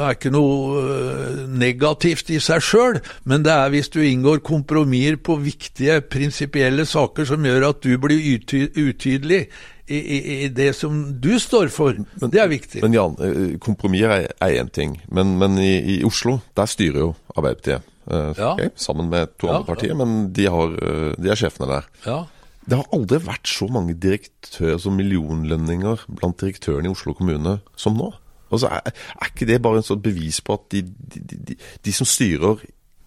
[0.00, 5.20] er ikke noe eh, negativt i seg sjøl, men det er hvis du inngår kompromisser
[5.20, 9.46] på viktige prinsipielle saker som gjør at du blir utydelig
[9.86, 12.00] i, i, i, det som du står for.
[12.18, 12.82] Men, det er viktig.
[12.82, 17.12] Men Jan, eh, kompromisser er én ting, men, men i, i Oslo, der styrer jo
[17.36, 17.92] Arbeiderpartiet.
[18.06, 18.52] Ja.
[18.54, 21.88] okay, sammen med to andre partier, men de, har, uh, de er sjefene der.
[22.06, 22.20] Ja.
[22.66, 27.98] Det har aldri vært så mange direktører som millionlønninger blant direktørene i Oslo kommune som
[27.98, 28.10] nå.
[28.50, 31.94] Altså, er, er, ikke det bare en sånn bevis på at de, de, de, de
[31.94, 32.62] som styrer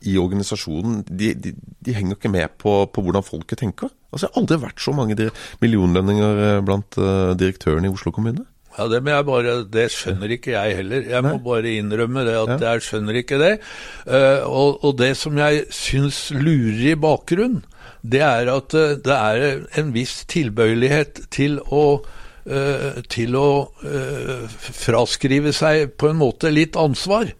[0.07, 1.33] i organisasjonen, de,
[1.91, 3.91] henger ikke med på, på, hvordan folket tenker?
[4.11, 6.99] Altså, Det har aldri vært så mange millionlønninger eh, blant
[7.39, 8.45] direktørene i Oslo kommune.
[8.79, 11.03] Ja, det, bare, det, skjønner ikke jeg heller.
[11.11, 12.59] Jeg må bare innrømme det at ja.
[12.69, 13.51] jeg skjønner ikke det.
[14.07, 17.65] Uh, og, og, det som jeg syns lurer i bakgrunnen,
[17.99, 23.49] det er at uh, det er en viss tilbøyelighet til å uh, til å
[24.79, 27.33] fraskrive seg på en måte litt ansvar.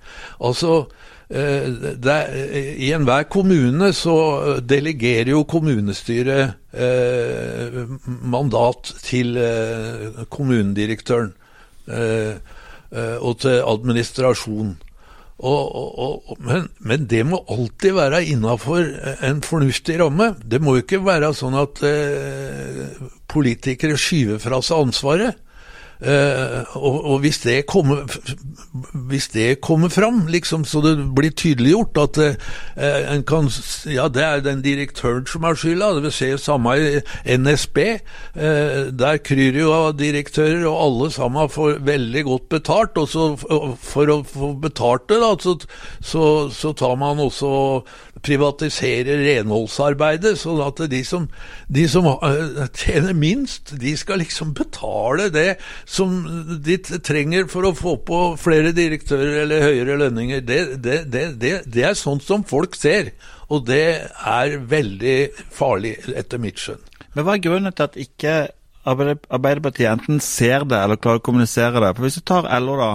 [0.43, 0.89] Altså
[1.29, 2.31] er,
[2.77, 11.33] I enhver kommune så delegerer jo kommunestyret eh, mandat til eh, kommunedirektøren
[11.87, 12.37] eh,
[12.91, 14.77] eh, og til administrasjon.
[15.39, 18.89] Og, og, men, men, det må alltid være innafor
[19.23, 20.33] en fornuftig ramme.
[20.43, 22.97] Det må jo ikke være sånn at eh,
[23.31, 25.39] politikere skyver fra seg ansvaret.
[25.99, 28.05] Uh, og, og hvis, det kommer,
[28.93, 33.49] hvis det kommer fram, liksom, så det blir tydeliggjort at eh, en kan
[33.85, 35.91] Ja, det er den direktøren som har skylda.
[35.95, 37.77] Det vil si samme i NSB.
[37.77, 42.97] Eh, der kryr jo av direktører, og alle sammen får veldig godt betalt.
[42.97, 45.57] Og så for å få betalt det, da, så,
[45.99, 47.83] så, så tar man også
[48.23, 51.27] privatisere renholdsarbeidet, sånn at de som,
[51.71, 52.07] de som,
[52.75, 55.49] tjener minst, de skal liksom betale det
[55.89, 56.19] som
[56.61, 60.43] de trenger for å få på flere direktører eller høyere lønninger.
[60.45, 63.15] Det, det, det, det er sånt som folk ser,
[63.49, 65.17] og det er veldig
[65.53, 66.83] farlig, etter mitt skjønn.
[67.15, 68.37] Men Hva er grunnen til at ikke
[68.89, 71.89] Arbeiderpartiet enten ser det eller klarer å kommunisere det?
[71.97, 72.91] For Hvis du tar LO, da,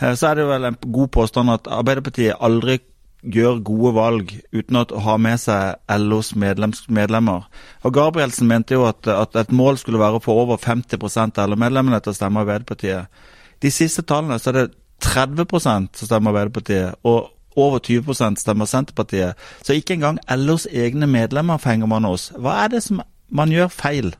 [0.00, 2.80] eh, så er det vel en god påstand at Arbeiderpartiet aldri
[3.22, 7.46] gjør gode valg uten å ha med seg LOs medlems, medlemmer.
[7.86, 11.52] Og Gabrielsen mente jo at, at, et mål skulle være å få over 50% av
[11.52, 13.22] LO-medlemmene til å stemme Arbeiderpartiet.
[13.62, 14.66] De siste tallene så er det
[15.02, 19.38] 30 som stemmer Arbeiderpartiet, og over 20% stemmer Senterpartiet.
[19.62, 22.30] Så ikke engang LOs egne medlemmer fenger man oss.
[22.38, 24.14] Hva er det som man gjør feil?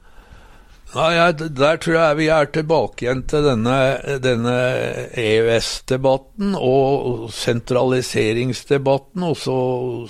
[0.93, 3.77] Nei, ja, Der tror jeg vi er tilbake igjen til denne,
[4.21, 4.57] denne
[5.17, 9.25] EØS-debatten og sentraliseringsdebatten.
[9.25, 9.55] Også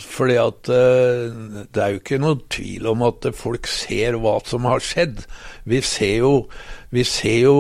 [0.03, 1.31] fordi at eh,
[1.71, 5.23] det er jo ikke noe tvil om at folk ser hva som har skjedd.
[5.71, 6.35] Vi ser jo,
[6.91, 7.57] vi ser jo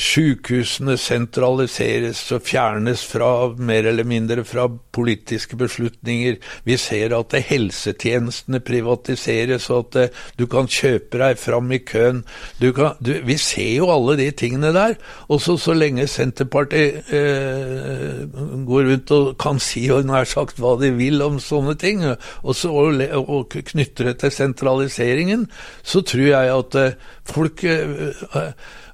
[0.00, 6.38] sykehusene sentraliseres og fjernes fra, mer eller mindre fra politiske beslutninger.
[6.66, 12.22] Vi ser at helsetjenestene privatiseres, og at uh, du kan kjøpe deg fram i køen.
[12.60, 14.96] Du kan, du, vi ser jo alle de tingene der.
[15.28, 18.20] Og så, lenge Senterpartiet eh,
[18.68, 22.52] går rundt og kan si og nær sagt hva de vil om sånne ting, og,
[22.54, 25.48] så, og, og knytter det til sentraliseringen,
[25.82, 26.78] så tror jeg at
[27.26, 27.64] folk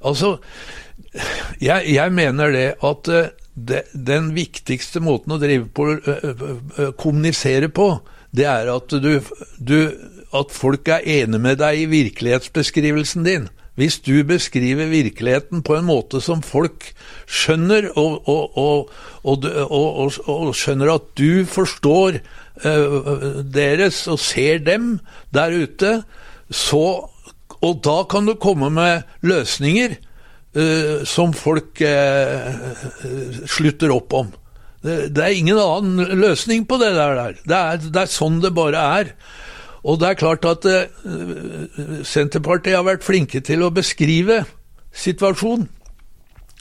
[0.01, 0.37] Altså,
[1.61, 3.13] jeg, jeg mener det at
[3.55, 5.89] det, den viktigste måten å drive på,
[7.01, 7.93] kommunisere på,
[8.31, 9.17] det er at, du,
[9.59, 9.79] du,
[10.37, 13.49] at folk er enig med deg i virkelighetsbeskrivelsen din.
[13.79, 16.91] Hvis du beskriver virkeligheten på en måte som folk
[17.31, 18.91] skjønner, og, og,
[19.25, 19.47] og,
[20.29, 22.21] og skjønner at du forstår
[22.67, 24.99] uh, deres og ser dem
[25.35, 25.95] der ute,
[26.51, 26.85] så
[27.61, 29.99] og da kan du komme med løsninger
[30.57, 32.85] uh, som folk uh,
[33.51, 34.33] slutter opp om.
[34.81, 37.37] Det, det, er ingen annen løsning på det der.
[37.45, 39.13] Det er, det er sånn det bare er.
[39.81, 44.43] Og det er klart at uh, Senterpartiet har vært flinke til å beskrive
[44.97, 45.69] situasjonen,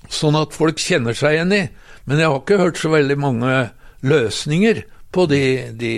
[0.10, 1.64] sånn at folk kjenner seg igjen i.
[2.10, 3.58] Men jeg har ikke hørt så veldig mange
[4.06, 5.42] løsninger på de,
[5.80, 5.92] de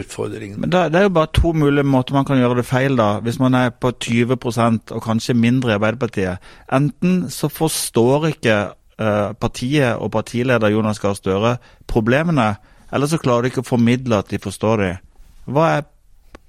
[0.00, 0.60] utfordringene.
[0.60, 3.18] Men da, Det er jo bare to mulige måter man kan gjøre det feil da,
[3.24, 6.44] hvis man er på 20% og kanskje mindre i Arbeiderpartiet.
[6.72, 8.58] Enten så forstår ikke
[8.98, 12.54] eh, partiet og partileder Jonas Gahr Støre problemene,
[12.92, 15.02] eller så klarer de ikke å formidle at de forstår dem.
[15.48, 15.82] Hva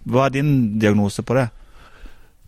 [0.05, 1.47] hva er din diagnose på det?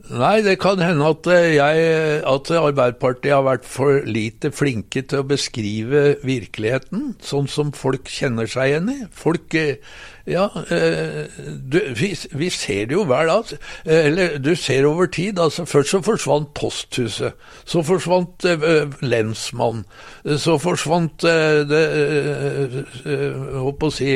[0.07, 1.87] Nei, det kan hende at, eh, jeg,
[2.21, 8.47] at Arbeiderpartiet har vært for lite flinke til å beskrive virkeligheten, sånn som folk kjenner
[8.47, 8.99] seg igjen i.
[9.11, 9.81] Folk eh,
[10.27, 11.25] ja, eh,
[11.71, 13.51] du, vi, vi, ser det jo hver dag.
[13.85, 15.39] Eh, eller du ser over tid.
[15.39, 17.31] altså Først så forsvant posthuset.
[17.65, 19.85] Så forsvant uh, lensmann.
[20.37, 21.83] Så forsvant uh, det
[23.07, 24.11] uh, å si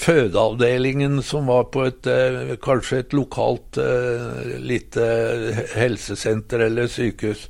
[0.00, 2.06] fødeavdelingen som var på et
[2.62, 3.78] kanskje et lokalt
[4.60, 5.04] lite
[5.76, 7.48] helsesenter eller sykehus.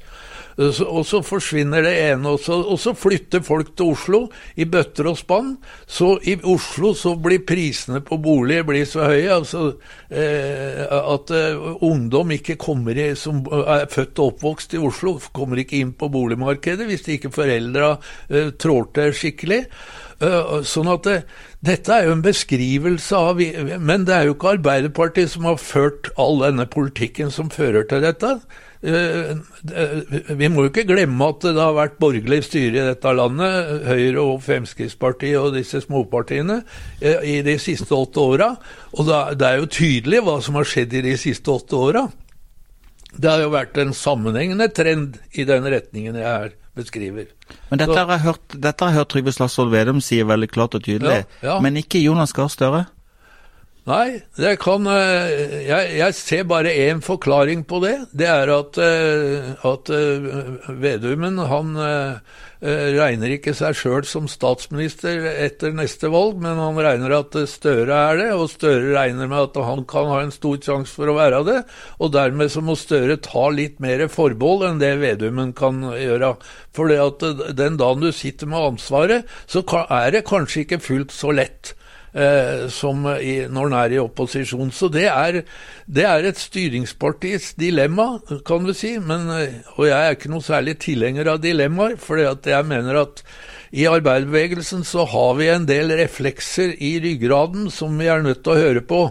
[0.60, 4.20] Og så forsvinner det ene, og så, og så, flytter folk til Oslo
[4.60, 5.54] i bøtter og spann.
[5.88, 9.64] Så i Oslo så blir prisene på boliger blir så høye altså,
[10.10, 15.62] eh, at eh, ungdom ikke kommer i, som er født og oppvokst i Oslo, kommer
[15.62, 17.94] ikke inn på boligmarkedet hvis ikke foreldra
[18.28, 19.64] eh, trår til skikkelig.
[20.20, 21.14] Uh, sånn at det,
[21.64, 23.38] dette er jo en beskrivelse av
[23.80, 28.04] Men det er jo ikke Arbeiderpartiet som har ført all denne politikken som fører til
[28.04, 28.34] dette.
[28.80, 29.34] Eh,
[30.40, 34.22] vi må jo ikke glemme at det har vært borgerlig styre i dette landet, Høyre
[34.22, 36.62] og Fremskrittspartiet og disse småpartiene,
[37.00, 38.54] eh, i de siste åtte åra.
[38.96, 42.06] Og det er jo tydelig hva som har skjedd i de siste åtte åra.
[43.10, 47.26] Det har jo vært en sammenhengende trend i den retningen jeg her beskriver.
[47.68, 50.78] Men dette har jeg hørt, dette har jeg hørt Trygve Slagsvold Vedum si veldig klart
[50.78, 51.58] og tydelig, ja, ja.
[51.60, 52.84] men ikke Jonas Gahr Støre?
[53.90, 57.96] Nei, det kan eh, jeg, jeg ser bare én forklaring på det.
[58.14, 59.90] Det er at, eh, at
[60.78, 61.74] Vedumen han
[62.60, 68.20] regner ikke seg sjøl som statsminister etter neste valg, men han regner at Støre er
[68.20, 71.40] det, og Støre regner med at han kan ha en stor sjanse for å være
[71.48, 71.58] det.
[71.98, 76.34] Og dermed så må Støre ta litt mer forbehold enn det Vedumen kan gjøre.
[76.76, 81.72] For den dagen du sitter med ansvaret, så er det kanskje ikke fullt så lett
[81.72, 81.79] eh,
[82.70, 84.72] som i, når en er i opposisjon.
[84.74, 85.42] Så det er,
[85.86, 88.96] det er et styringspartis dilemma, kan du si.
[88.98, 93.24] Men, eh, og jeg er ikke noe særlig tilhenger av dilemmaer, for jeg mener at
[93.70, 98.56] i arbeiderbevegelsen så har vi en del reflekser i ryggraden som vi er nødt til
[98.56, 99.04] å høre på.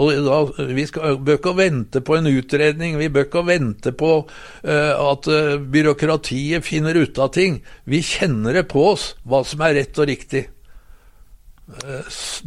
[0.00, 4.12] Og da, Vi skal, bør ikke vente på en utredning, vi bør ikke vente på
[4.22, 5.26] uh, at
[5.66, 7.58] byråkratiet finner ut av ting.
[7.90, 10.46] Vi kjenner det på oss hva som er rett og riktig.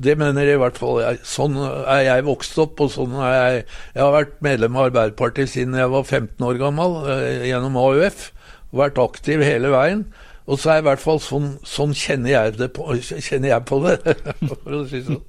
[0.04, 1.22] Det mener i hvert fall jeg.
[1.28, 3.64] Sånn er jeg vokst opp, og sånn er jeg
[3.96, 8.32] Jeg har vært medlem av Arbeiderpartiet siden jeg var 15 år gammel, eh, gjennom AUF.
[8.74, 10.06] Vært aktiv hele veien.
[10.44, 12.90] Og så er i hvert fall sånn, sånn kjenner, jeg på,
[13.30, 13.98] kjenner jeg på det,
[14.44, 15.24] for å si sånn.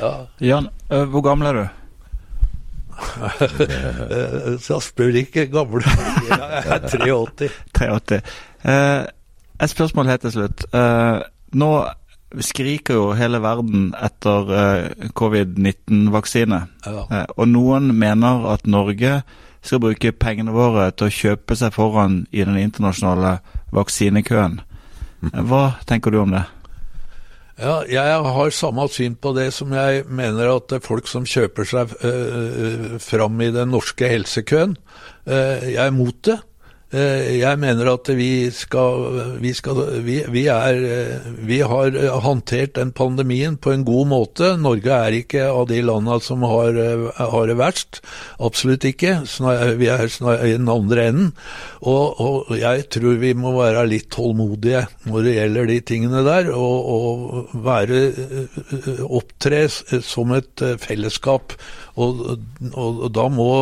[0.00, 0.12] Ja.
[0.42, 1.66] Jan, eh, hvor gammel er du?
[4.62, 5.82] så spør ikke gamle.
[6.28, 7.48] Jeg er 83.
[7.74, 8.20] 83.
[8.70, 9.06] Eh,
[9.62, 10.64] et spørsmål helt til slutt.
[10.74, 11.18] Eh,
[11.58, 11.70] nå
[12.42, 16.60] skriker jo hele verden etter eh, covid-19-vaksine.
[16.86, 17.04] Ja.
[17.10, 19.20] Eh, og noen mener at Norge
[19.64, 23.38] skal bruke pengene våre til å kjøpe seg foran i den internasjonale
[23.74, 24.58] vaksinekøen.
[25.24, 26.44] Uh, hva tenker du om det?
[27.56, 31.24] Ja, jeg har samme syn på det som jeg mener at det er folk som
[31.24, 31.92] kjøper seg
[33.00, 34.74] fram i den norske helsekøen.
[35.24, 36.40] jeg er mot det.
[36.92, 42.76] Eh, jeg mener at vi skal, vi, skal vi, vi, er, eh, vi, har håndtert
[42.76, 44.52] den pandemien på en god måte.
[44.60, 48.02] Norge er ikke av de landene som har, eh, har det verst.
[48.38, 49.16] Absolutt ikke.
[49.80, 51.32] Vi er i den andre enden.
[51.82, 56.52] Og, og, jeg tror vi må være litt tålmodige når det gjelder de tingene der.
[56.54, 58.04] Og, og være,
[59.08, 61.56] opptre som et fellesskap.
[61.98, 62.26] Og,
[62.74, 63.52] og da må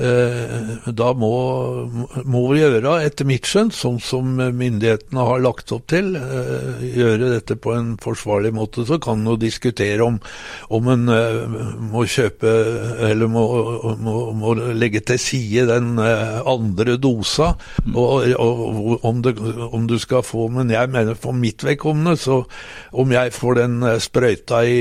[0.00, 1.30] Eh, da må,
[2.24, 7.32] må, vi gjøre, etter mitt skjønn, sånn som myndighetene har lagt opp til, eh, gjøre
[7.34, 8.84] dette på en forsvarlig måte.
[8.86, 10.18] Så kan en diskutere om,
[10.68, 11.56] om en eh,
[11.90, 12.52] må kjøpe
[13.10, 13.44] eller må,
[14.00, 17.54] må, må legge til side den andre dosa,
[17.94, 19.34] og, og om, det,
[19.70, 22.42] om, du skal få Men jeg mener for mitt vedkommende, så
[22.92, 24.80] om jeg får den sprøyta i,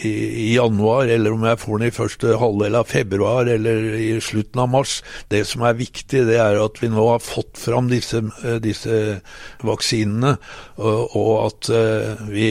[0.00, 0.12] i,
[0.46, 4.64] i januar, eller om jeg får den i første halvdel av februar, eller i slutten
[4.64, 4.98] av mars.
[5.32, 9.20] Det som er viktig, det er at vi nå har fått fram disse, eh, disse
[9.64, 10.36] vaksinene,
[10.74, 12.48] og, at uh, vi,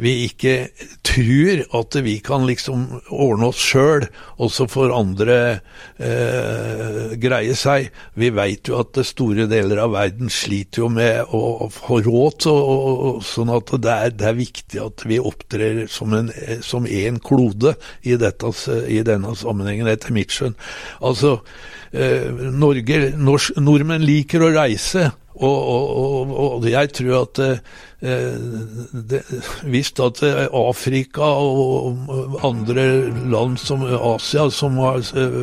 [0.00, 0.54] vi, ikke
[1.06, 4.06] tror at vi kan liksom ordne oss sjøl,
[4.40, 5.38] og så får andre
[6.02, 7.90] eh, greie seg.
[8.18, 12.70] Vi veit jo at store deler av verden sliter jo med å få råd, og,
[12.70, 18.16] og, sånn at det er, det er, viktig at vi opptrer som en, klode i,
[18.20, 18.54] dette,
[18.88, 20.56] i denne sammenhengen, etter mitt skjønn.
[21.04, 25.08] Altså, eh, Norge, nors, nordmenn liker å reise,
[25.40, 27.60] og, og, og jeg tror at eh,
[29.10, 29.20] det,
[29.72, 30.20] hvis at
[30.52, 32.84] Afrika og andre
[33.30, 35.40] land som Asia, som har eh,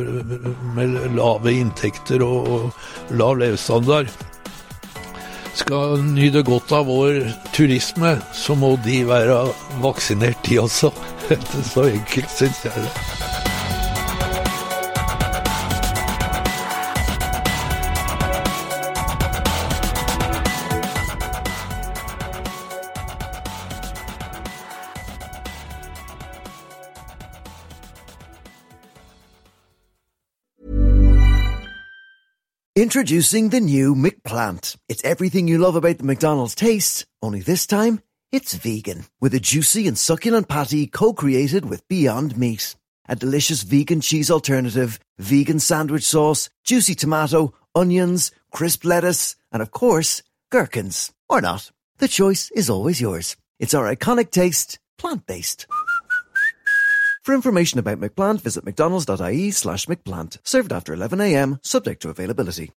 [0.76, 4.12] med lave inntekter og, og lav levestandard,
[5.58, 7.24] skal nyte godt av vår
[7.56, 9.40] turisme, så må de være
[9.82, 10.92] vaksinert, de også.
[11.72, 13.37] Så enkelt syns jeg det.
[32.78, 34.76] Introducing the new McPlant.
[34.88, 38.00] It's everything you love about the McDonald's taste, only this time
[38.30, 39.06] it's vegan.
[39.20, 42.76] With a juicy and succulent patty co-created with Beyond Meat.
[43.08, 49.72] A delicious vegan cheese alternative, vegan sandwich sauce, juicy tomato, onions, crisp lettuce, and of
[49.72, 50.22] course,
[50.52, 51.12] gherkins.
[51.28, 51.72] Or not.
[51.98, 53.34] The choice is always yours.
[53.58, 55.66] It's our iconic taste, plant-based.
[57.28, 60.38] For information about McPlant, visit mcdonalds.ie slash McPlant.
[60.44, 62.72] Served after 11am, subject to availability.